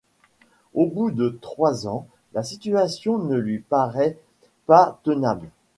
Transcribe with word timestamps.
Au 0.73 0.87
bout 0.87 1.11
de 1.11 1.29
trois 1.41 1.87
ans 1.87 2.07
la 2.33 2.41
situation 2.41 3.19
ne 3.19 3.35
lui 3.37 3.59
parait 3.59 4.17
pas 4.65 4.99
tenable. 5.03 5.51